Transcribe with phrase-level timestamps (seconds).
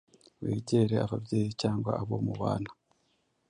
[0.43, 2.71] wegere ababyeyi cyangwa abo mubana